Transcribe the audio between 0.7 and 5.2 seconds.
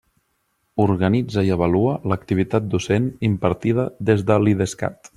Organitza i avalua l'activitat docent impartida des de l'Idescat.